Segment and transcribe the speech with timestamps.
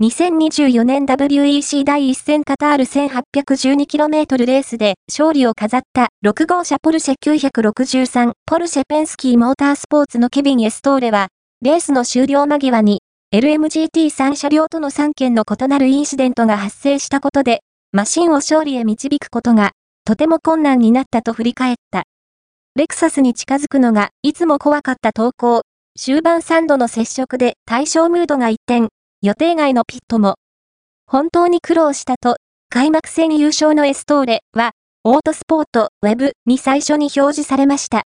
[0.00, 11.30] 2024年 WEC 第1戦カタール 1812km レースで勝利を飾った6号車ポルシェ963ポルシェペンスキーモータースポーツのケビン・エストーレは、
[11.62, 13.00] レースの終了間際に
[13.34, 19.72] LMGT3 車両との3件の異なるインシデントが発生したことで、マシンを勝利へ導くことが
[20.04, 22.04] とても困難になったと振り返った。
[22.76, 25.62] レクサスに近づくのがいつも怖かった投稿。
[26.00, 28.86] 終盤3度の接触で対象ムードが一転、
[29.20, 30.36] 予定外のピットも。
[31.04, 32.36] 本当に苦労したと、
[32.70, 34.70] 開幕戦優勝のエストーレは、
[35.02, 37.96] オートスポートウェブに最初に表示されました。